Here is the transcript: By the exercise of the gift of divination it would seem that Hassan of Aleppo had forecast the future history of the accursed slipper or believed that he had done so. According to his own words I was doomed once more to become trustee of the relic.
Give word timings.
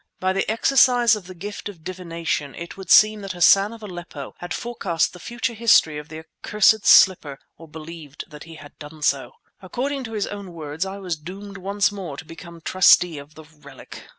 By 0.19 0.33
the 0.33 0.49
exercise 0.49 1.15
of 1.15 1.27
the 1.27 1.35
gift 1.35 1.69
of 1.69 1.83
divination 1.83 2.55
it 2.55 2.75
would 2.75 2.89
seem 2.89 3.21
that 3.21 3.33
Hassan 3.33 3.71
of 3.71 3.83
Aleppo 3.83 4.33
had 4.39 4.51
forecast 4.51 5.13
the 5.13 5.19
future 5.19 5.53
history 5.53 5.99
of 5.99 6.09
the 6.09 6.25
accursed 6.41 6.87
slipper 6.87 7.37
or 7.55 7.67
believed 7.67 8.23
that 8.27 8.45
he 8.45 8.55
had 8.55 8.75
done 8.79 9.03
so. 9.03 9.33
According 9.61 10.03
to 10.05 10.13
his 10.13 10.25
own 10.25 10.53
words 10.53 10.87
I 10.87 10.97
was 10.97 11.17
doomed 11.17 11.59
once 11.59 11.91
more 11.91 12.17
to 12.17 12.25
become 12.25 12.61
trustee 12.61 13.19
of 13.19 13.35
the 13.35 13.43
relic. 13.43 14.01